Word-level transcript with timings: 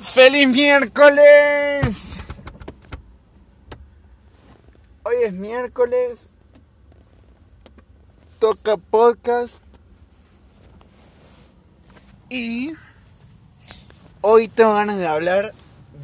¡Feliz 0.00 0.48
miércoles! 0.48 2.16
Hoy 5.02 5.16
es 5.24 5.32
miércoles. 5.32 6.30
Toca 8.38 8.76
podcast. 8.76 9.58
Y 12.28 12.74
hoy 14.20 14.48
tengo 14.48 14.74
ganas 14.74 14.98
de 14.98 15.08
hablar 15.08 15.52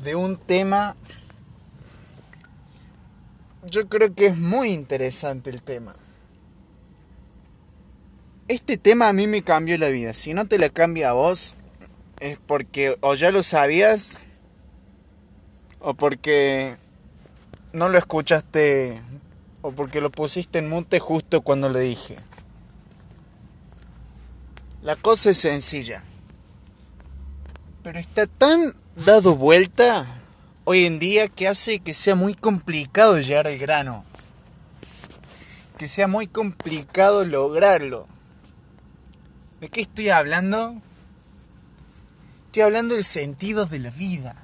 de 0.02 0.16
un 0.16 0.38
tema. 0.38 0.96
Yo 3.64 3.88
creo 3.88 4.12
que 4.14 4.26
es 4.26 4.36
muy 4.36 4.70
interesante 4.70 5.50
el 5.50 5.62
tema. 5.62 5.95
Este 8.48 8.76
tema 8.76 9.08
a 9.08 9.12
mí 9.12 9.26
me 9.26 9.42
cambió 9.42 9.79
la 9.79 9.88
vida. 9.88 10.12
Si 10.14 10.34
no 10.34 10.46
te 10.46 10.58
la 10.58 10.68
cambia 10.68 11.11
a 11.11 11.12
vos, 11.12 11.56
es 12.25 12.38
porque 12.38 12.96
o 13.02 13.14
ya 13.14 13.30
lo 13.30 13.43
sabías 13.43 14.24
o 15.78 15.92
porque 15.92 16.78
no 17.74 17.91
lo 17.91 17.98
escuchaste 17.98 18.98
o 19.60 19.73
porque 19.73 20.00
lo 20.00 20.10
pusiste 20.10 20.59
en 20.59 20.70
mute 20.70 21.00
justo 21.00 21.42
cuando 21.42 21.69
lo 21.69 21.78
dije. 21.78 22.16
La 24.83 24.97
cosa 24.97 25.30
es 25.30 25.37
sencilla. 25.37 26.02
Pero 27.83 27.98
está 27.98 28.27
tan 28.27 28.75
dado 28.97 29.36
vuelta 29.36 30.06
hoy 30.64 30.86
en 30.86 30.98
día 30.98 31.28
que 31.28 31.47
hace 31.47 31.80
que 31.80 31.92
sea 31.92 32.14
muy 32.14 32.33
complicado 32.33 33.20
llegar 33.20 33.48
al 33.48 33.59
grano. 33.59 34.02
Que 35.77 35.88
sea 35.88 36.09
muy 36.09 36.27
complicado 36.27 37.27
lograrlo. 37.27 38.06
¿De 39.61 39.69
qué 39.69 39.83
estoy 39.83 40.09
hablando? 40.09 40.80
Estoy 42.54 42.66
hablando 42.66 42.94
del 42.94 43.02
sentido 43.02 43.66
de 43.66 43.80
la 43.80 43.90
vida. 43.90 44.36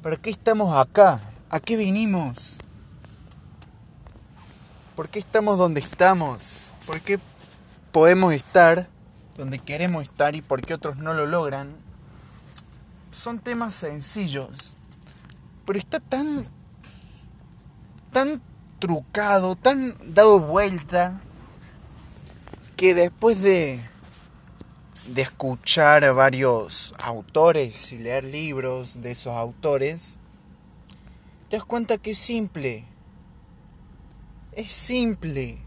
¿Para 0.00 0.16
qué 0.16 0.30
estamos 0.30 0.74
acá? 0.74 1.20
¿A 1.50 1.60
qué 1.60 1.76
vinimos? 1.76 2.56
¿Por 4.96 5.10
qué 5.10 5.18
estamos 5.18 5.58
donde 5.58 5.80
estamos? 5.80 6.70
¿Por 6.86 7.02
qué 7.02 7.20
podemos 7.92 8.32
estar 8.32 8.88
donde 9.36 9.58
queremos 9.58 10.04
estar 10.04 10.34
y 10.34 10.40
por 10.40 10.62
qué 10.62 10.72
otros 10.72 10.96
no 10.96 11.12
lo 11.12 11.26
logran? 11.26 11.76
Son 13.12 13.40
temas 13.40 13.74
sencillos. 13.74 14.74
Pero 15.66 15.78
está 15.78 16.00
tan 16.00 16.46
tan 18.10 18.40
trucado, 18.78 19.54
tan 19.54 19.94
dado 20.14 20.40
vuelta 20.40 21.20
que 22.74 22.94
después 22.94 23.42
de 23.42 23.82
de 25.08 25.22
escuchar 25.22 26.04
a 26.04 26.12
varios 26.12 26.92
autores 26.98 27.92
y 27.92 27.98
leer 27.98 28.24
libros 28.24 29.00
de 29.00 29.12
esos 29.12 29.32
autores, 29.32 30.18
te 31.48 31.56
das 31.56 31.64
cuenta 31.64 31.98
que 31.98 32.10
es 32.10 32.18
simple. 32.18 32.84
Es 34.52 34.72
simple. 34.72 35.58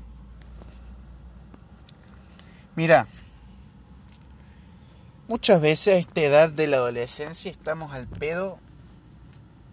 Mira, 2.75 3.07
muchas 5.27 5.59
veces 5.59 5.95
a 5.95 5.97
esta 5.97 6.21
edad 6.21 6.49
de 6.49 6.67
la 6.67 6.77
adolescencia 6.77 7.51
estamos 7.51 7.93
al 7.93 8.07
pedo 8.07 8.59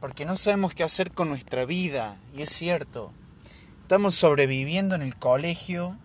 porque 0.00 0.24
no 0.24 0.36
sabemos 0.36 0.74
qué 0.74 0.84
hacer 0.84 1.12
con 1.12 1.28
nuestra 1.28 1.64
vida, 1.64 2.16
y 2.34 2.42
es 2.42 2.50
cierto. 2.50 3.12
Estamos 3.82 4.14
sobreviviendo 4.14 4.94
en 4.94 5.02
el 5.02 5.16
colegio 5.16 5.96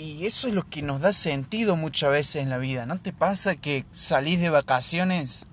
y 0.00 0.26
eso 0.26 0.48
es 0.48 0.54
lo 0.54 0.68
que 0.68 0.82
nos 0.82 1.00
da 1.00 1.12
sentido 1.12 1.76
muchas 1.76 2.10
veces 2.10 2.36
en 2.36 2.48
la 2.48 2.58
vida. 2.58 2.86
¿No 2.86 2.98
te 2.98 3.12
pasa 3.12 3.56
que 3.56 3.84
salís 3.92 4.40
de 4.40 4.48
vacaciones 4.48 5.46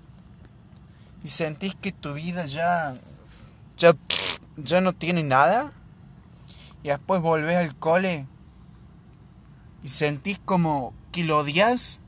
y 1.22 1.28
sentís 1.28 1.74
que 1.74 1.92
tu 1.92 2.14
vida 2.14 2.46
ya, 2.46 2.96
ya, 3.76 3.94
ya 4.56 4.80
no 4.80 4.94
tiene 4.94 5.22
nada? 5.22 5.72
Y 6.82 6.88
después 6.88 7.20
volvés 7.20 7.56
al 7.56 7.76
cole 7.76 8.26
y 9.82 9.88
sentís 9.88 10.40
como 10.42 10.94
que 11.12 11.24
lo 11.24 11.38
odias, 11.38 12.00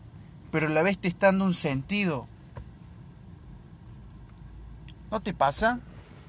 pero 0.50 0.68
a 0.68 0.70
la 0.70 0.82
vez 0.82 0.96
te 0.96 1.08
está 1.08 1.26
dando 1.26 1.44
un 1.44 1.54
sentido. 1.54 2.26
¿No 5.10 5.20
te 5.20 5.34
pasa? 5.34 5.80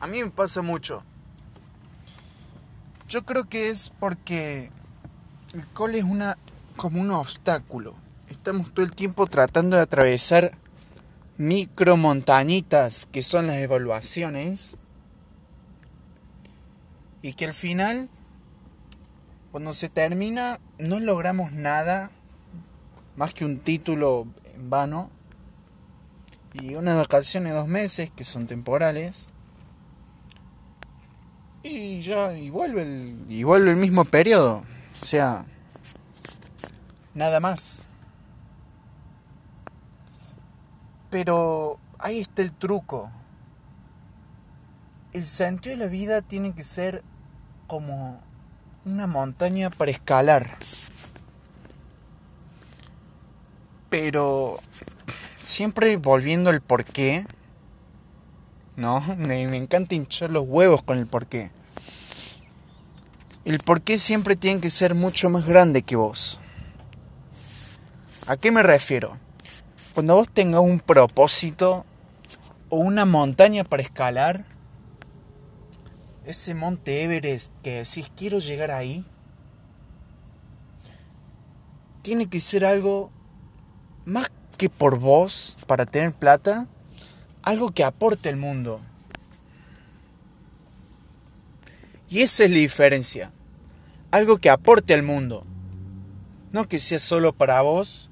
A 0.02 0.08
mí 0.08 0.22
me 0.22 0.32
pasa 0.32 0.62
mucho. 0.62 1.04
Yo 3.08 3.26
creo 3.26 3.48
que 3.48 3.70
es 3.70 3.92
porque 4.00 4.72
el 5.54 5.68
cole 5.68 6.00
es 6.00 6.04
una 6.04 6.38
como 6.78 7.02
un 7.02 7.12
obstáculo. 7.12 7.94
Estamos 8.30 8.74
todo 8.74 8.86
el 8.86 8.94
tiempo 8.94 9.28
tratando 9.28 9.76
de 9.76 9.84
atravesar 9.84 10.52
micro 11.38 11.98
montañitas 11.98 13.08
que 13.12 13.22
son 13.22 13.48
las 13.48 13.58
evaluaciones 13.58 14.78
y 17.22 17.34
que 17.34 17.46
al 17.46 17.54
final 17.54 18.10
cuando 19.52 19.74
se 19.74 19.90
termina 19.90 20.60
no 20.80 21.00
logramos 21.00 21.52
nada 21.52 22.12
más 23.16 23.34
que 23.34 23.44
un 23.44 23.60
título 23.60 24.28
en 24.56 24.70
vano 24.70 25.10
y 26.54 26.76
unas 26.76 26.98
vacaciones 26.98 27.52
de 27.52 27.60
dos 27.60 27.68
meses 27.68 28.12
que 28.12 28.24
son 28.24 28.48
temporales 28.48 29.28
y 31.64 32.02
ya 32.02 32.38
y 32.38 32.50
vuelve 32.50 32.84
el, 32.84 33.26
y 33.28 33.44
vuelve 33.44 33.72
el 33.72 33.78
mismo 33.78 34.06
periodo 34.06 34.64
o 35.02 35.06
sea, 35.06 35.46
nada 37.14 37.40
más. 37.40 37.82
Pero 41.10 41.80
ahí 42.00 42.20
está 42.20 42.42
el 42.42 42.52
truco. 42.52 43.12
El 45.12 45.28
sentido 45.28 45.76
de 45.76 45.86
la 45.86 45.92
vida 45.92 46.22
tiene 46.22 46.54
que 46.54 46.64
ser 46.64 47.04
como 47.68 48.22
una 48.86 49.08
montaña 49.08 49.70
para 49.70 49.92
escalar. 49.92 50.58
Pero 53.90 54.60
siempre 55.44 55.98
volviendo 55.98 56.50
al 56.50 56.62
porqué. 56.62 57.26
¿No? 58.78 59.02
Me, 59.18 59.48
me 59.48 59.58
encanta 59.58 59.96
hinchar 59.96 60.30
los 60.30 60.48
huevos 60.48 60.82
con 60.84 60.98
el 60.98 61.08
porqué. 61.08 61.52
El 63.52 63.60
por 63.60 63.82
qué 63.82 64.00
siempre 64.00 64.38
tiene 64.38 64.62
que 64.62 64.70
ser 64.70 64.96
mucho 64.96 65.30
más 65.30 65.46
grande 65.46 65.82
que 65.82 65.98
vos. 65.98 66.40
¿A 68.26 68.38
qué 68.38 68.50
me 68.50 68.64
refiero? 68.64 69.18
Cuando 69.94 70.16
vos 70.16 70.30
tengas 70.30 70.62
un 70.62 70.80
propósito 70.80 71.86
o 72.70 72.78
una 72.78 73.04
montaña 73.04 73.66
para 73.66 73.84
escalar, 73.84 74.46
ese 76.26 76.54
monte 76.54 77.04
Everest 77.04 77.52
que 77.62 77.80
decís 77.80 78.10
quiero 78.16 78.40
llegar 78.40 78.72
ahí, 78.72 79.04
tiene 82.04 82.30
que 82.30 82.40
ser 82.40 82.64
algo 82.64 83.12
más 84.06 84.32
que 84.58 84.70
por 84.70 84.98
vos 84.98 85.58
para 85.68 85.86
tener 85.86 86.14
plata, 86.14 86.68
algo 87.44 87.72
que 87.72 87.84
aporte 87.84 88.30
al 88.30 88.38
mundo. 88.38 88.80
Y 92.08 92.22
esa 92.22 92.46
es 92.46 92.52
la 92.52 92.56
diferencia. 92.56 93.34
Algo 94.12 94.38
que 94.38 94.50
aporte 94.50 94.94
al 94.94 95.04
mundo. 95.04 95.46
No 96.52 96.68
que 96.68 96.80
sea 96.80 97.00
solo 97.00 97.32
para 97.32 97.62
vos 97.62 98.10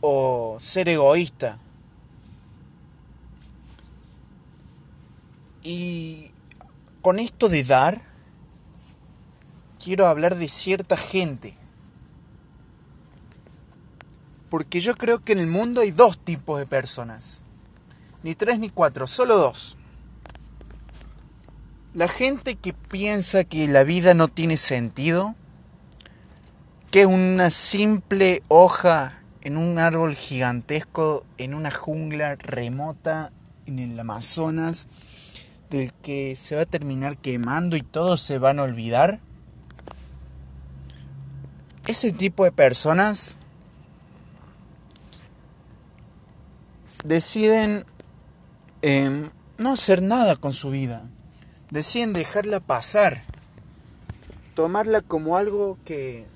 o 0.00 0.58
ser 0.60 0.88
egoísta. 0.88 1.58
Y 5.62 6.32
con 7.02 7.18
esto 7.18 7.48
de 7.48 7.62
dar, 7.62 8.02
quiero 9.82 10.06
hablar 10.06 10.36
de 10.36 10.48
cierta 10.48 10.96
gente. 10.96 11.54
Porque 14.48 14.80
yo 14.80 14.94
creo 14.94 15.20
que 15.20 15.32
en 15.32 15.38
el 15.38 15.46
mundo 15.46 15.82
hay 15.82 15.90
dos 15.90 16.18
tipos 16.18 16.58
de 16.58 16.66
personas. 16.66 17.44
Ni 18.22 18.34
tres 18.34 18.58
ni 18.58 18.70
cuatro, 18.70 19.06
solo 19.06 19.36
dos. 19.36 19.76
La 21.94 22.08
gente 22.08 22.54
que 22.54 22.72
piensa 22.72 23.44
que 23.44 23.68
la 23.68 23.84
vida 23.84 24.14
no 24.14 24.28
tiene 24.28 24.56
sentido, 24.56 25.34
que 26.90 27.04
una 27.04 27.50
simple 27.50 28.42
hoja 28.48 29.20
en 29.42 29.58
un 29.58 29.78
árbol 29.78 30.14
gigantesco, 30.14 31.26
en 31.36 31.52
una 31.52 31.70
jungla 31.70 32.36
remota 32.36 33.30
en 33.66 33.78
el 33.78 34.00
Amazonas, 34.00 34.88
del 35.68 35.92
que 35.92 36.34
se 36.34 36.56
va 36.56 36.62
a 36.62 36.66
terminar 36.66 37.18
quemando 37.18 37.76
y 37.76 37.82
todos 37.82 38.22
se 38.22 38.38
van 38.38 38.58
a 38.58 38.62
olvidar. 38.62 39.20
Ese 41.86 42.10
tipo 42.10 42.44
de 42.44 42.52
personas 42.52 43.36
deciden 47.04 47.84
eh, 48.80 49.28
no 49.58 49.72
hacer 49.74 50.00
nada 50.00 50.36
con 50.36 50.54
su 50.54 50.70
vida 50.70 51.06
deciden 51.72 52.12
dejarla 52.12 52.60
pasar, 52.60 53.22
tomarla 54.54 55.00
como 55.00 55.38
algo 55.38 55.78
que 55.86 56.26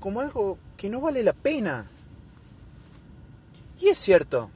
como 0.00 0.20
algo 0.20 0.58
que 0.76 0.90
no 0.90 1.00
vale 1.00 1.22
la 1.22 1.32
pena. 1.32 1.86
Y 3.80 3.88
es 3.88 3.96
cierto, 3.96 4.50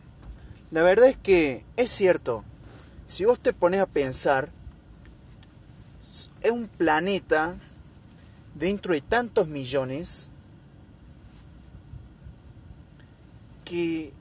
la 0.71 0.83
verdad 0.83 1.09
es 1.09 1.17
que 1.17 1.65
es 1.77 1.89
cierto, 1.89 2.45
si 3.07 3.25
vos 3.25 3.41
te 3.41 3.55
pones 3.55 3.81
a 3.81 3.87
pensar, 3.87 4.51
es 6.43 6.51
un 6.51 6.69
planeta 6.69 7.57
dentro 8.55 8.93
de 8.93 9.01
tantos 9.01 9.49
millones 9.49 10.31
que 13.65 14.13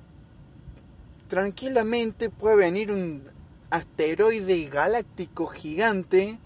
tranquilamente 1.27 2.29
puede 2.29 2.55
venir 2.55 2.89
un 2.89 3.33
asteroide 3.73 4.65
galáctico 4.65 5.47
gigante 5.47 6.37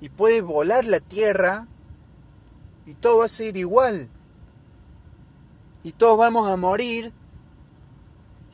y 0.00 0.08
puede 0.08 0.40
volar 0.40 0.86
la 0.86 0.98
Tierra 0.98 1.66
y 2.86 2.94
todo 2.94 3.18
va 3.18 3.26
a 3.26 3.28
ser 3.28 3.58
igual. 3.58 4.08
Y 5.82 5.92
todos 5.92 6.16
vamos 6.16 6.50
a 6.50 6.56
morir 6.56 7.12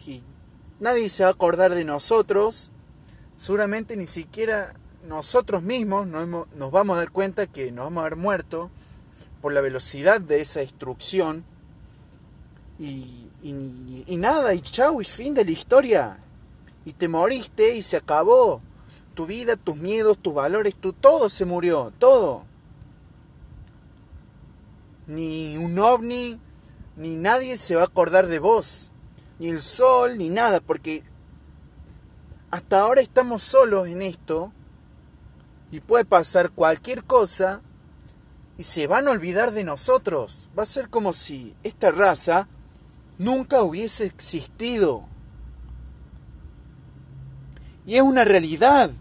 y 0.04 0.24
nadie 0.80 1.08
se 1.08 1.22
va 1.22 1.28
a 1.28 1.32
acordar 1.32 1.72
de 1.72 1.84
nosotros. 1.84 2.72
Seguramente 3.36 3.96
ni 3.96 4.06
siquiera 4.06 4.74
nosotros 5.06 5.62
mismos 5.62 6.08
nos, 6.08 6.70
vamos 6.72 6.96
a 6.96 7.00
dar 7.00 7.12
cuenta 7.12 7.46
que 7.46 7.70
nos 7.70 7.84
vamos 7.84 7.98
a 7.98 8.06
haber 8.06 8.16
muerto 8.16 8.72
por 9.40 9.52
la 9.52 9.60
velocidad 9.60 10.20
de 10.20 10.40
esa 10.40 10.58
destrucción. 10.58 11.44
Y, 12.76 13.28
y 13.42 14.16
nada, 14.16 14.52
y 14.52 14.60
chau, 14.62 15.00
y 15.00 15.04
fin 15.04 15.32
de 15.32 15.44
la 15.44 15.50
historia. 15.52 16.18
Y 16.90 16.92
te 16.92 17.06
moriste 17.06 17.76
y 17.76 17.82
se 17.82 17.98
acabó. 17.98 18.60
Tu 19.14 19.24
vida, 19.24 19.54
tus 19.54 19.76
miedos, 19.76 20.18
tus 20.18 20.34
valores, 20.34 20.74
tu, 20.74 20.92
todo 20.92 21.28
se 21.28 21.44
murió, 21.44 21.92
todo. 22.00 22.42
Ni 25.06 25.56
un 25.56 25.78
ovni, 25.78 26.40
ni 26.96 27.14
nadie 27.14 27.56
se 27.56 27.76
va 27.76 27.82
a 27.82 27.84
acordar 27.84 28.26
de 28.26 28.40
vos. 28.40 28.90
Ni 29.38 29.50
el 29.50 29.62
sol, 29.62 30.18
ni 30.18 30.30
nada, 30.30 30.60
porque 30.60 31.04
hasta 32.50 32.80
ahora 32.80 33.02
estamos 33.02 33.44
solos 33.44 33.86
en 33.86 34.02
esto 34.02 34.52
y 35.70 35.78
puede 35.78 36.04
pasar 36.04 36.50
cualquier 36.50 37.04
cosa 37.04 37.62
y 38.58 38.64
se 38.64 38.88
van 38.88 39.06
a 39.06 39.12
olvidar 39.12 39.52
de 39.52 39.62
nosotros. 39.62 40.50
Va 40.58 40.64
a 40.64 40.66
ser 40.66 40.90
como 40.90 41.12
si 41.12 41.54
esta 41.62 41.92
raza 41.92 42.48
nunca 43.16 43.62
hubiese 43.62 44.06
existido. 44.06 45.08
Y 47.90 47.96
es 47.96 48.02
una 48.02 48.24
realidad. 48.24 48.92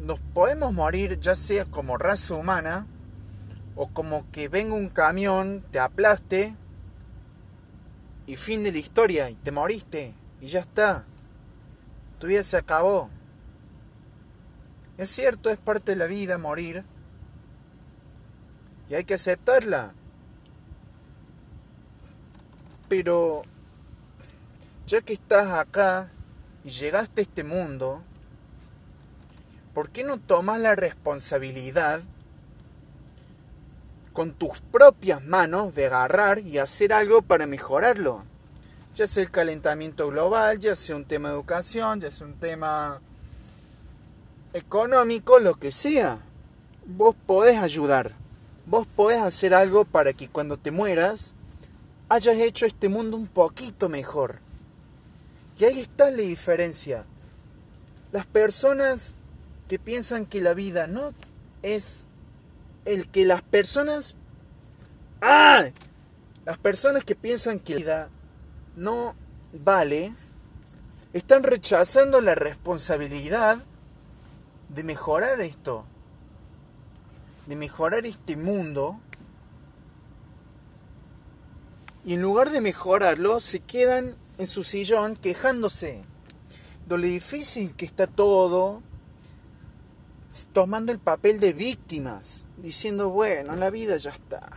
Nos 0.00 0.20
podemos 0.32 0.72
morir 0.72 1.18
ya 1.18 1.34
sea 1.34 1.64
como 1.64 1.98
raza 1.98 2.36
humana 2.36 2.86
o 3.74 3.88
como 3.88 4.30
que 4.30 4.46
venga 4.46 4.76
un 4.76 4.88
camión, 4.88 5.64
te 5.72 5.80
aplaste 5.80 6.54
y 8.28 8.36
fin 8.36 8.62
de 8.62 8.70
la 8.70 8.78
historia 8.78 9.28
y 9.28 9.34
te 9.34 9.50
moriste 9.50 10.14
y 10.40 10.46
ya 10.46 10.60
está. 10.60 11.04
Tu 12.20 12.28
vida 12.28 12.44
se 12.44 12.58
acabó. 12.58 13.10
Es 14.98 15.10
cierto, 15.10 15.50
es 15.50 15.58
parte 15.58 15.90
de 15.90 15.96
la 15.96 16.06
vida 16.06 16.38
morir 16.38 16.84
y 18.88 18.94
hay 18.94 19.02
que 19.02 19.14
aceptarla. 19.14 19.94
Pero 22.88 23.42
ya 24.92 25.00
que 25.00 25.14
estás 25.14 25.48
acá 25.48 26.10
y 26.64 26.68
llegaste 26.68 27.22
a 27.22 27.24
este 27.24 27.44
mundo, 27.44 28.02
¿por 29.72 29.88
qué 29.88 30.04
no 30.04 30.18
tomas 30.18 30.60
la 30.60 30.74
responsabilidad 30.74 32.02
con 34.12 34.34
tus 34.34 34.60
propias 34.60 35.24
manos 35.24 35.74
de 35.74 35.86
agarrar 35.86 36.40
y 36.40 36.58
hacer 36.58 36.92
algo 36.92 37.22
para 37.22 37.46
mejorarlo? 37.46 38.22
Ya 38.94 39.06
sea 39.06 39.22
el 39.22 39.30
calentamiento 39.30 40.08
global, 40.08 40.60
ya 40.60 40.76
sea 40.76 40.94
un 40.94 41.06
tema 41.06 41.30
de 41.30 41.36
educación, 41.36 42.02
ya 42.02 42.10
sea 42.10 42.26
un 42.26 42.34
tema 42.34 43.00
económico, 44.52 45.38
lo 45.38 45.54
que 45.54 45.72
sea. 45.72 46.18
Vos 46.84 47.16
podés 47.24 47.56
ayudar. 47.56 48.12
Vos 48.66 48.86
podés 48.86 49.22
hacer 49.22 49.54
algo 49.54 49.86
para 49.86 50.12
que 50.12 50.28
cuando 50.28 50.58
te 50.58 50.70
mueras 50.70 51.34
hayas 52.10 52.36
hecho 52.36 52.66
este 52.66 52.90
mundo 52.90 53.16
un 53.16 53.26
poquito 53.26 53.88
mejor. 53.88 54.51
Y 55.58 55.64
ahí 55.64 55.80
está 55.80 56.10
la 56.10 56.22
diferencia. 56.22 57.04
Las 58.10 58.26
personas 58.26 59.14
que 59.68 59.78
piensan 59.78 60.26
que 60.26 60.40
la 60.40 60.54
vida 60.54 60.86
no 60.86 61.12
es 61.62 62.06
el 62.84 63.08
que 63.08 63.24
las 63.24 63.42
personas... 63.42 64.16
¡Ah! 65.20 65.66
Las 66.44 66.58
personas 66.58 67.04
que 67.04 67.14
piensan 67.14 67.60
que 67.60 67.74
la 67.74 67.80
vida 67.80 68.10
no 68.76 69.14
vale, 69.52 70.14
están 71.12 71.42
rechazando 71.42 72.20
la 72.20 72.34
responsabilidad 72.34 73.58
de 74.68 74.82
mejorar 74.82 75.40
esto, 75.40 75.84
de 77.46 77.56
mejorar 77.56 78.06
este 78.06 78.36
mundo 78.36 78.98
y 82.04 82.14
en 82.14 82.22
lugar 82.22 82.50
de 82.50 82.60
mejorarlo, 82.60 83.38
se 83.40 83.60
quedan 83.60 84.16
en 84.38 84.46
su 84.46 84.64
sillón 84.64 85.16
quejándose 85.16 86.02
de 86.86 86.98
lo 86.98 87.04
difícil 87.04 87.74
que 87.74 87.84
está 87.84 88.06
todo, 88.06 88.82
tomando 90.52 90.92
el 90.92 90.98
papel 90.98 91.40
de 91.40 91.52
víctimas, 91.52 92.46
diciendo, 92.56 93.10
bueno, 93.10 93.54
la 93.56 93.70
vida 93.70 93.96
ya 93.96 94.10
está. 94.10 94.50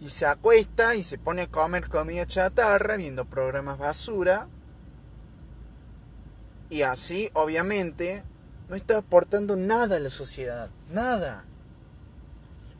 Y 0.00 0.08
se 0.08 0.24
acuesta 0.26 0.94
y 0.94 1.02
se 1.02 1.18
pone 1.18 1.42
a 1.42 1.50
comer 1.50 1.88
comida 1.88 2.26
chatarra, 2.26 2.96
viendo 2.96 3.26
programas 3.26 3.78
basura. 3.78 4.48
Y 6.70 6.82
así, 6.82 7.30
obviamente, 7.34 8.22
no 8.68 8.76
está 8.76 8.98
aportando 8.98 9.56
nada 9.56 9.96
a 9.96 10.00
la 10.00 10.08
sociedad. 10.08 10.70
Nada. 10.90 11.44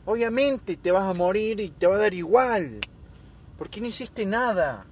Obviamente 0.05 0.77
te 0.77 0.91
vas 0.91 1.03
a 1.03 1.13
morir 1.13 1.59
y 1.59 1.69
te 1.69 1.85
va 1.85 1.95
a 1.95 1.99
dar 1.99 2.13
igual. 2.13 2.79
Porque 3.57 3.81
no 3.81 3.87
hiciste 3.87 4.25
nada. 4.25 4.85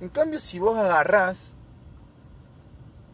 En 0.00 0.08
cambio, 0.08 0.38
si 0.38 0.58
vos 0.58 0.78
agarrás 0.78 1.54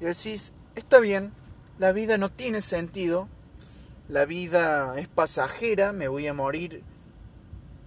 y 0.01 0.05
decís, 0.05 0.53
está 0.75 1.01
bien, 1.01 1.33
la 1.79 1.93
vida 1.93 2.17
no 2.17 2.31
tiene 2.31 2.61
sentido, 2.61 3.29
la 4.09 4.25
vida 4.25 4.99
es 4.99 5.09
pasajera, 5.09 5.93
me 5.93 6.07
voy 6.09 6.29
a 6.29 6.35
morir 6.35 6.85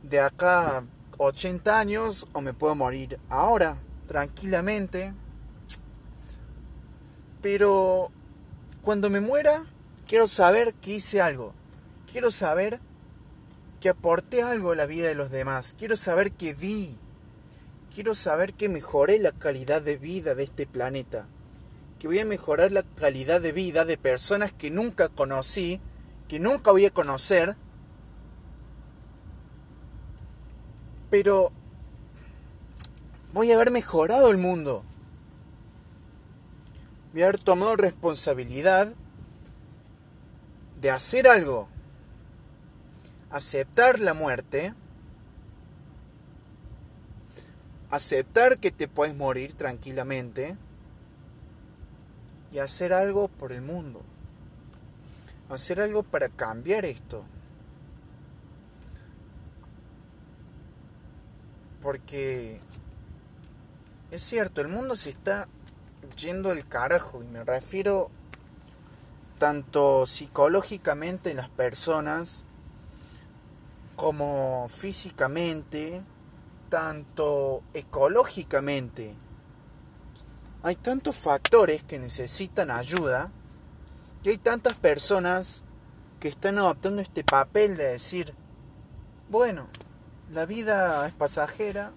de 0.03 0.19
acá 0.19 0.83
80 1.17 1.79
años 1.79 2.27
o 2.33 2.41
me 2.41 2.53
puedo 2.53 2.75
morir 2.75 3.19
ahora, 3.29 3.77
tranquilamente. 4.07 5.13
Pero 7.41 8.11
cuando 8.81 9.09
me 9.09 9.21
muera, 9.21 9.65
quiero 10.07 10.27
saber 10.27 10.73
que 10.75 10.95
hice 10.95 11.21
algo. 11.21 11.53
Quiero 12.11 12.31
saber 12.31 12.79
que 13.79 13.89
aporté 13.89 14.43
algo 14.43 14.71
a 14.71 14.75
la 14.75 14.85
vida 14.85 15.07
de 15.07 15.15
los 15.15 15.29
demás. 15.29 15.75
Quiero 15.77 15.95
saber 15.95 16.31
que 16.31 16.53
di. 16.53 16.97
Quiero 17.93 18.15
saber 18.15 18.53
que 18.53 18.69
mejoré 18.69 19.19
la 19.19 19.31
calidad 19.31 19.81
de 19.81 19.97
vida 19.97 20.35
de 20.35 20.43
este 20.43 20.65
planeta. 20.65 21.27
Que 21.99 22.07
voy 22.07 22.19
a 22.19 22.25
mejorar 22.25 22.71
la 22.71 22.83
calidad 22.83 23.41
de 23.41 23.51
vida 23.51 23.85
de 23.85 23.97
personas 23.97 24.53
que 24.53 24.69
nunca 24.69 25.09
conocí, 25.09 25.81
que 26.27 26.39
nunca 26.39 26.71
voy 26.71 26.85
a 26.85 26.93
conocer. 26.93 27.55
Pero 31.09 31.51
voy 33.33 33.51
a 33.51 33.55
haber 33.55 33.71
mejorado 33.71 34.29
el 34.29 34.37
mundo. 34.37 34.83
Voy 37.11 37.23
a 37.23 37.25
haber 37.25 37.39
tomado 37.39 37.75
responsabilidad 37.75 38.93
de 40.79 40.91
hacer 40.91 41.27
algo 41.27 41.67
aceptar 43.29 43.99
la 43.99 44.13
muerte, 44.13 44.73
aceptar 47.89 48.59
que 48.59 48.71
te 48.71 48.87
puedes 48.87 49.15
morir 49.15 49.53
tranquilamente 49.53 50.55
y 52.51 52.59
hacer 52.59 52.93
algo 52.93 53.27
por 53.27 53.51
el 53.51 53.61
mundo. 53.61 54.01
Hacer 55.49 55.81
algo 55.81 56.03
para 56.03 56.29
cambiar 56.29 56.85
esto. 56.85 57.23
Porque 61.81 62.59
es 64.11 64.21
cierto, 64.21 64.61
el 64.61 64.67
mundo 64.67 64.95
se 64.95 65.09
está 65.09 65.47
yendo 66.17 66.51
al 66.51 66.67
carajo 66.67 67.23
y 67.23 67.27
me 67.27 67.43
refiero 67.43 68.11
tanto 69.37 70.05
psicológicamente 70.05 71.31
en 71.31 71.37
las 71.37 71.49
personas 71.49 72.43
como 73.95 74.67
físicamente, 74.69 76.01
tanto 76.69 77.63
ecológicamente. 77.73 79.15
Hay 80.63 80.75
tantos 80.75 81.15
factores 81.15 81.83
que 81.83 81.99
necesitan 81.99 82.71
ayuda 82.71 83.31
y 84.23 84.29
hay 84.29 84.37
tantas 84.37 84.73
personas 84.73 85.63
que 86.19 86.27
están 86.27 86.57
adoptando 86.57 87.01
este 87.01 87.23
papel 87.23 87.77
de 87.77 87.85
decir, 87.85 88.33
bueno, 89.29 89.67
la 90.31 90.45
vida 90.45 91.07
es 91.07 91.13
pasajera, 91.13 91.91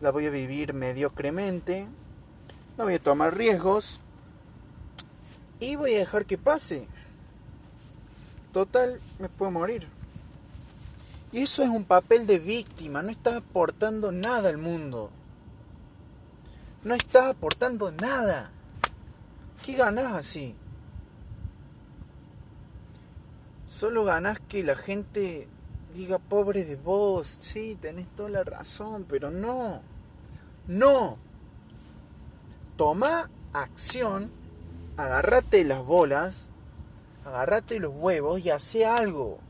la 0.00 0.10
voy 0.10 0.26
a 0.26 0.30
vivir 0.30 0.74
mediocremente, 0.74 1.86
no 2.76 2.84
voy 2.84 2.94
a 2.94 3.02
tomar 3.02 3.36
riesgos 3.36 4.00
y 5.60 5.76
voy 5.76 5.94
a 5.94 5.98
dejar 5.98 6.26
que 6.26 6.36
pase. 6.36 6.88
Total, 8.52 9.00
me 9.18 9.28
puedo 9.28 9.50
morir. 9.50 9.93
Y 11.34 11.42
eso 11.42 11.64
es 11.64 11.68
un 11.68 11.84
papel 11.84 12.28
de 12.28 12.38
víctima, 12.38 13.02
no 13.02 13.10
estás 13.10 13.38
aportando 13.38 14.12
nada 14.12 14.50
al 14.50 14.56
mundo. 14.56 15.10
No 16.84 16.94
estás 16.94 17.24
aportando 17.24 17.90
nada. 17.90 18.52
¿Qué 19.64 19.72
ganas 19.72 20.12
así? 20.12 20.54
Solo 23.66 24.04
ganas 24.04 24.38
que 24.38 24.62
la 24.62 24.76
gente 24.76 25.48
diga, 25.92 26.20
pobre 26.20 26.64
de 26.64 26.76
vos, 26.76 27.36
sí, 27.40 27.76
tenés 27.80 28.06
toda 28.14 28.28
la 28.28 28.44
razón, 28.44 29.04
pero 29.08 29.32
no, 29.32 29.82
no. 30.68 31.18
Toma 32.76 33.28
acción, 33.52 34.30
agárrate 34.96 35.64
las 35.64 35.84
bolas, 35.84 36.48
agárrate 37.24 37.80
los 37.80 37.92
huevos 37.92 38.38
y 38.38 38.50
hace 38.50 38.86
algo. 38.86 39.40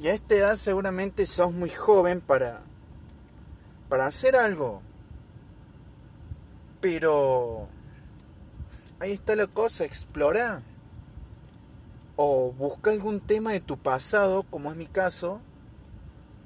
Y 0.00 0.08
a 0.08 0.14
esta 0.14 0.34
edad 0.36 0.56
seguramente 0.56 1.26
sos 1.26 1.52
muy 1.52 1.70
joven 1.70 2.20
para, 2.20 2.60
para 3.88 4.06
hacer 4.06 4.36
algo. 4.36 4.80
Pero 6.80 7.68
ahí 9.00 9.12
está 9.12 9.34
la 9.34 9.48
cosa, 9.48 9.84
explora 9.84 10.62
o 12.20 12.52
busca 12.52 12.90
algún 12.90 13.20
tema 13.20 13.52
de 13.52 13.60
tu 13.60 13.78
pasado, 13.78 14.42
como 14.42 14.72
es 14.72 14.76
mi 14.76 14.86
caso, 14.86 15.40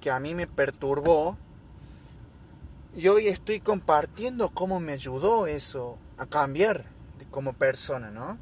que 0.03 0.11
a 0.11 0.21
mí 0.21 0.35
me 0.35 0.47
perturbó, 0.47 1.39
y 2.95 3.09
hoy 3.09 3.29
estoy 3.29 3.61
compartiendo 3.61 4.51
cómo 4.51 4.81
me 4.81 4.93
ayudó 4.93 5.47
eso 5.47 5.97
a 6.19 6.27
cambiar 6.27 6.85
como 7.31 7.55
persona, 7.55 8.11
¿no? 8.11 8.37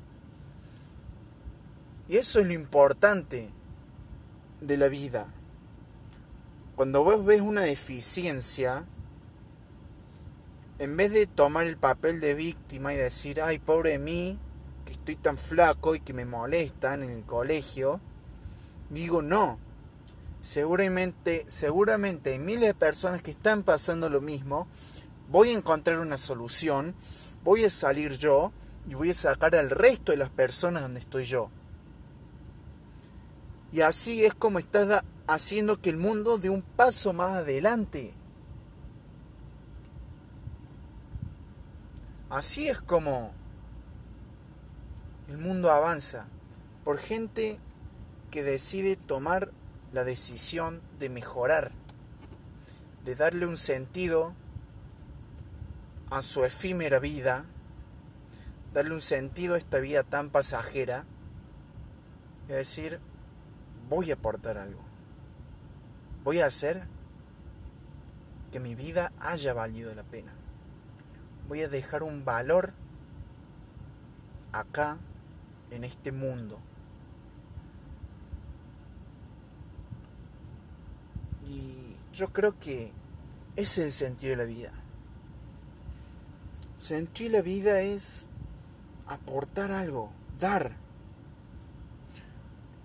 Y 2.08 2.16
eso 2.16 2.40
es 2.40 2.46
lo 2.48 2.52
importante 2.52 3.50
de 4.60 4.76
la 4.76 4.88
vida. 4.88 5.26
Cuando 6.76 7.04
vos 7.04 7.24
ves 7.24 7.40
una 7.40 7.62
deficiencia, 7.62 8.84
en 10.78 10.96
vez 10.96 11.12
de 11.12 11.26
tomar 11.26 11.66
el 11.66 11.76
papel 11.76 12.20
de 12.20 12.34
víctima 12.34 12.94
y 12.94 12.96
decir, 12.96 13.42
ay, 13.42 13.58
pobre 13.58 13.98
mí, 13.98 14.38
estoy 14.90 15.16
tan 15.16 15.38
flaco 15.38 15.94
y 15.94 16.00
que 16.00 16.12
me 16.12 16.24
molestan 16.24 17.02
en 17.02 17.10
el 17.10 17.24
colegio, 17.24 18.00
digo 18.90 19.22
no. 19.22 19.58
Seguramente, 20.40 21.44
seguramente 21.48 22.32
hay 22.32 22.38
miles 22.38 22.68
de 22.68 22.74
personas 22.74 23.22
que 23.22 23.30
están 23.30 23.62
pasando 23.62 24.08
lo 24.08 24.20
mismo. 24.20 24.68
Voy 25.28 25.50
a 25.50 25.58
encontrar 25.58 26.00
una 26.00 26.16
solución, 26.16 26.94
voy 27.44 27.64
a 27.64 27.70
salir 27.70 28.16
yo 28.16 28.52
y 28.88 28.94
voy 28.94 29.10
a 29.10 29.14
sacar 29.14 29.54
al 29.54 29.70
resto 29.70 30.12
de 30.12 30.18
las 30.18 30.30
personas 30.30 30.82
donde 30.82 31.00
estoy 31.00 31.24
yo. 31.24 31.50
Y 33.72 33.82
así 33.82 34.24
es 34.24 34.34
como 34.34 34.58
estás 34.58 35.04
haciendo 35.26 35.80
que 35.80 35.90
el 35.90 35.96
mundo 35.96 36.38
dé 36.38 36.50
un 36.50 36.62
paso 36.62 37.12
más 37.12 37.36
adelante. 37.36 38.12
Así 42.28 42.68
es 42.68 42.80
como 42.80 43.32
el 45.28 45.38
mundo 45.38 45.70
avanza 45.70 46.26
por 46.84 46.98
gente 46.98 47.58
que 48.30 48.42
decide 48.42 48.96
tomar 48.96 49.50
la 49.92 50.04
decisión 50.04 50.80
de 50.98 51.08
mejorar, 51.08 51.72
de 53.04 53.14
darle 53.14 53.46
un 53.46 53.56
sentido 53.56 54.34
a 56.10 56.22
su 56.22 56.44
efímera 56.44 56.98
vida, 56.98 57.44
darle 58.72 58.94
un 58.94 59.00
sentido 59.00 59.54
a 59.54 59.58
esta 59.58 59.78
vida 59.78 60.02
tan 60.02 60.30
pasajera, 60.30 61.04
y 62.48 62.52
decir, 62.52 63.00
voy 63.90 64.10
a 64.10 64.14
aportar 64.14 64.56
algo, 64.56 64.80
voy 66.24 66.40
a 66.40 66.46
hacer 66.46 66.84
que 68.50 68.60
mi 68.60 68.74
vida 68.74 69.12
haya 69.20 69.52
valido 69.52 69.94
la 69.94 70.04
pena, 70.04 70.32
voy 71.48 71.62
a 71.62 71.68
dejar 71.68 72.02
un 72.02 72.24
valor 72.24 72.72
acá 74.52 74.96
en 75.70 75.84
este 75.84 76.12
mundo. 76.12 76.58
Y 81.48 81.96
yo 82.12 82.32
creo 82.32 82.58
que 82.58 82.92
ese 83.56 83.82
es 83.82 83.86
el 83.86 83.92
sentido 83.92 84.30
de 84.30 84.36
la 84.36 84.44
vida. 84.44 84.72
Sentido 86.78 87.32
de 87.32 87.38
la 87.38 87.42
vida 87.42 87.80
es 87.80 88.26
aportar 89.06 89.72
algo, 89.72 90.10
dar. 90.38 90.76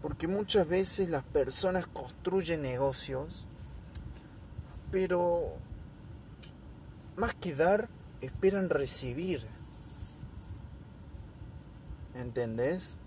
Porque 0.06 0.28
muchas 0.28 0.68
veces 0.68 1.10
las 1.10 1.24
personas 1.24 1.88
construyen 1.88 2.62
negocios, 2.62 3.48
pero 4.92 5.56
más 7.16 7.34
que 7.34 7.56
dar, 7.56 7.90
esperan 8.22 8.70
recibir. 8.70 9.48
¿entendés? 12.14 13.00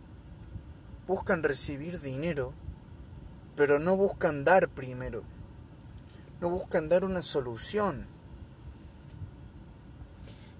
Buscan 1.06 1.44
recibir 1.44 2.00
dinero, 2.00 2.52
pero 3.54 3.78
no 3.78 3.96
buscan 3.96 4.42
dar 4.42 4.68
primero. 4.68 5.22
No 6.40 6.50
buscan 6.50 6.88
dar 6.88 7.04
una 7.04 7.22
solución. 7.22 8.08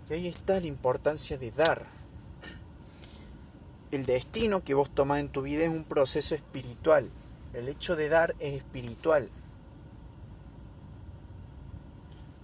Y 0.09 0.13
ahí 0.13 0.29
está 0.29 0.61
la 0.61 0.69
importancia 0.69 1.37
de 1.37 1.51
dar. 1.51 1.98
El 3.91 4.05
destino 4.05 4.63
que 4.63 4.75
vos 4.75 4.91
tomás 4.91 5.21
en 5.21 5.31
tu 5.31 5.43
vida 5.43 5.65
es 5.65 5.71
un 5.71 5.85
proceso 5.85 6.35
espiritual. 6.35 7.09
El 7.55 7.69
hecho 7.69 7.97
de 7.97 8.11
dar 8.11 8.35
es 8.39 8.55
espiritual. 8.55 9.31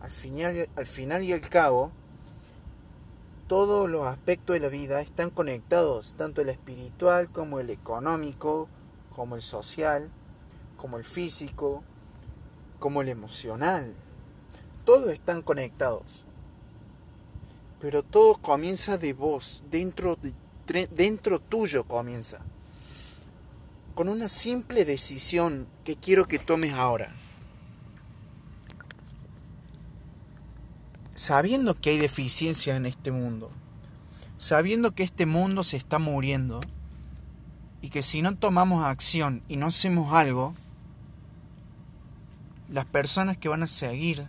Al 0.01 0.11
final, 0.11 0.69
al 0.75 0.87
final 0.87 1.23
y 1.23 1.33
al 1.35 1.43
cabo, 1.43 1.91
todos 3.47 3.91
los 3.91 4.07
aspectos 4.07 4.55
de 4.55 4.61
la 4.61 4.69
vida 4.69 5.03
están 5.03 5.29
conectados, 5.29 6.15
tanto 6.15 6.41
el 6.41 6.49
espiritual 6.49 7.29
como 7.31 7.61
el 7.61 7.69
económico, 7.69 8.69
como 9.15 9.37
el 9.37 9.43
social, 9.43 10.11
como 10.79 10.97
el 10.97 11.05
físico, 11.05 11.83
como 12.79 13.03
el 13.03 13.11
emocional. 13.11 13.95
Todos 14.87 15.11
están 15.11 15.43
conectados. 15.43 16.25
Pero 17.81 18.03
todo 18.03 18.35
comienza 18.37 18.97
de 18.97 19.13
vos, 19.13 19.63
dentro, 19.71 20.17
dentro 20.67 21.41
tuyo 21.41 21.85
comienza. 21.85 22.41
Con 23.95 24.09
una 24.09 24.29
simple 24.29 24.85
decisión 24.85 25.67
que 25.85 25.97
quiero 25.97 26.27
que 26.27 26.39
tomes 26.39 26.73
ahora. 26.73 27.15
sabiendo 31.15 31.75
que 31.75 31.91
hay 31.91 31.99
deficiencia 31.99 32.77
en 32.77 32.87
este 32.87 33.11
mundo, 33.11 33.51
sabiendo 34.37 34.95
que 34.95 35.03
este 35.03 35.27
mundo 35.27 35.63
se 35.63 35.77
está 35.77 35.99
muriendo 35.99 36.61
y 37.83 37.91
que 37.91 38.03
si 38.03 38.23
no 38.23 38.37
tomamos 38.37 38.85
acción 38.85 39.43
y 39.49 39.57
no 39.57 39.67
hacemos 39.67 40.13
algo, 40.13 40.55
las 42.69 42.85
personas 42.87 43.39
que 43.39 43.49
van 43.49 43.63
a 43.63 43.69
seguir, 43.69 44.27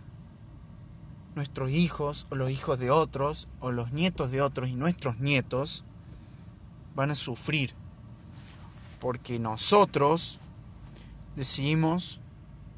nuestros 1.34 1.70
hijos 1.70 2.26
o 2.30 2.36
los 2.36 2.50
hijos 2.50 2.78
de 2.78 2.90
otros 2.90 3.48
o 3.60 3.70
los 3.72 3.92
nietos 3.92 4.30
de 4.30 4.40
otros 4.40 4.68
y 4.68 4.74
nuestros 4.74 5.18
nietos, 5.18 5.84
van 6.96 7.10
a 7.10 7.14
sufrir 7.14 7.74
porque 8.98 9.38
nosotros 9.38 10.40
decidimos 11.36 12.18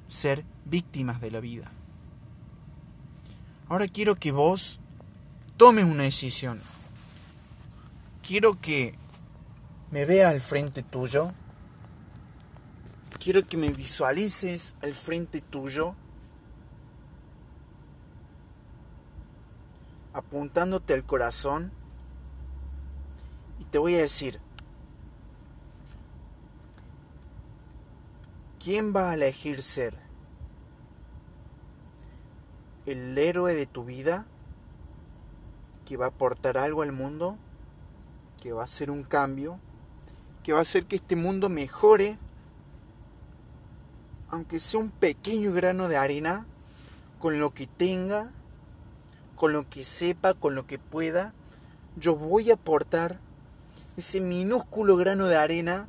ser 0.09 0.45
víctimas 0.65 1.21
de 1.21 1.31
la 1.31 1.41
vida. 1.41 1.71
Ahora 3.69 3.87
quiero 3.87 4.17
que 4.17 4.33
vos 4.33 4.81
tomes 5.57 5.85
una 5.85 6.03
decisión. 6.03 6.61
Quiero 8.23 8.61
que 8.61 8.95
me 9.91 10.05
veas 10.05 10.33
al 10.33 10.41
frente 10.41 10.83
tuyo. 10.83 11.33
Quiero 13.21 13.47
que 13.47 13.57
me 13.57 13.71
visualices 13.71 14.77
al 14.83 14.95
frente 14.95 15.41
tuyo. 15.41 15.95
Apuntándote 20.13 20.95
al 20.95 21.05
corazón. 21.05 21.78
Te 23.71 23.79
voy 23.79 23.95
a 23.95 23.99
decir. 23.99 24.41
¿Quién 28.63 28.95
va 28.95 29.11
a 29.11 29.15
elegir 29.15 29.63
ser? 29.63 30.09
el 32.91 33.19
héroe 33.19 33.55
de 33.55 33.67
tu 33.67 33.85
vida 33.85 34.25
que 35.85 35.99
va 35.99 36.07
a 36.07 36.09
aportar 36.09 36.57
algo 36.57 36.81
al 36.81 36.93
mundo 36.93 37.37
que 38.41 38.53
va 38.53 38.65
a 38.65 38.69
ser 38.69 38.91
un 38.91 39.03
cambio, 39.03 39.59
que 40.43 40.53
va 40.53 40.61
a 40.61 40.63
hacer 40.63 40.87
que 40.87 40.97
este 40.97 41.17
mundo 41.17 41.49
mejore, 41.49 42.17
aunque 44.31 44.61
sea 44.61 44.81
un 44.81 44.91
pequeño 44.91 45.53
grano 45.53 45.89
de 45.89 45.97
arena, 45.97 46.47
con 47.19 47.41
lo 47.41 47.53
que 47.53 47.67
tenga, 47.67 48.31
con 49.35 49.53
lo 49.53 49.69
que 49.69 49.83
sepa, 49.85 50.35
con 50.35 50.55
lo 50.55 50.67
que 50.67 50.79
pueda, 50.79 51.35
yo 51.97 52.15
voy 52.15 52.51
a 52.51 52.55
aportar 52.55 53.19
ese 53.99 54.21
minúsculo 54.21 54.97
grano 54.97 55.27
de 55.27 55.37
arena, 55.37 55.89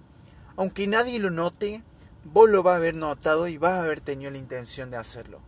aunque 0.57 0.87
nadie 0.87 1.19
lo 1.19 1.29
note, 1.29 1.83
vos 2.23 2.49
lo 2.49 2.63
vas 2.63 2.73
a 2.73 2.77
haber 2.77 2.95
notado 2.95 3.47
y 3.47 3.59
vas 3.59 3.73
a 3.73 3.83
haber 3.83 4.01
tenido 4.01 4.31
la 4.31 4.39
intención 4.39 4.89
de 4.89 4.97
hacerlo. 4.97 5.39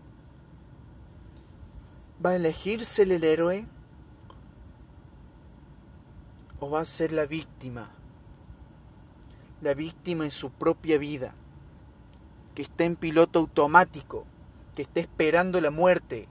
¿Va 2.24 2.30
a 2.30 2.36
elegirse 2.36 3.02
el 3.02 3.24
héroe? 3.24 3.66
¿O 6.60 6.70
va 6.70 6.82
a 6.82 6.86
ser 6.86 7.12
la 7.12 7.26
víctima? 7.26 7.90
La 9.62 9.74
víctima 9.74 10.26
en 10.26 10.32
su 10.32 10.52
propia 10.52 11.00
vida, 11.00 11.34
que 12.54 12.62
está 12.62 12.84
en 12.84 12.96
piloto 12.96 13.40
automático, 13.40 14.28
que 14.76 14.84
está 14.84 15.00
esperando 15.00 15.60
la 15.62 15.72
muerte, 15.72 16.28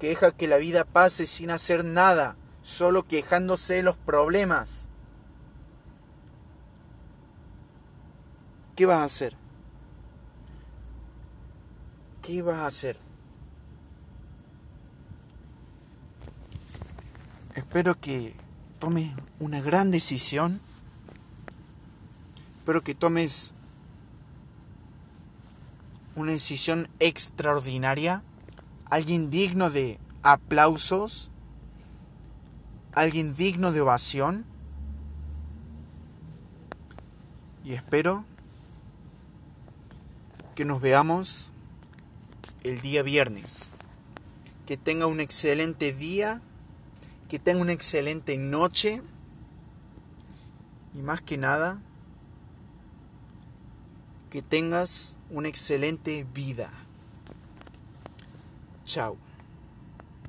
que 0.00 0.08
deja 0.08 0.32
que 0.32 0.48
la 0.48 0.56
vida 0.56 0.84
pase 0.84 1.26
sin 1.26 1.52
hacer 1.52 1.84
nada, 1.84 2.34
solo 2.62 3.04
quejándose 3.04 3.74
de 3.74 3.82
los 3.84 3.96
problemas. 3.96 4.88
¿Qué 8.74 8.86
vas 8.86 8.98
a 8.98 9.04
hacer? 9.04 9.36
¿Qué 12.22 12.40
vas 12.40 12.56
a 12.56 12.66
hacer? 12.66 12.96
Espero 17.54 18.00
que 18.00 18.34
tomes 18.78 19.12
una 19.40 19.60
gran 19.60 19.90
decisión. 19.90 20.60
Espero 22.58 22.82
que 22.82 22.94
tomes 22.94 23.52
una 26.14 26.32
decisión 26.32 26.88
extraordinaria. 26.98 28.22
Alguien 28.86 29.30
digno 29.30 29.68
de 29.68 29.98
aplausos. 30.22 31.30
Alguien 32.94 33.34
digno 33.34 33.70
de 33.72 33.82
ovación. 33.82 34.46
Y 37.64 37.74
espero 37.74 38.24
que 40.54 40.64
nos 40.64 40.80
veamos 40.80 41.52
el 42.62 42.80
día 42.80 43.02
viernes. 43.02 43.72
Que 44.66 44.76
tenga 44.76 45.06
un 45.06 45.20
excelente 45.20 45.92
día 45.92 46.40
que 47.32 47.38
tenga 47.38 47.62
una 47.62 47.72
excelente 47.72 48.36
noche 48.36 49.00
y 50.92 50.98
más 50.98 51.22
que 51.22 51.38
nada, 51.38 51.80
que 54.28 54.42
tengas 54.42 55.16
una 55.30 55.48
excelente 55.48 56.26
vida. 56.34 56.70
Chao. 58.84 59.16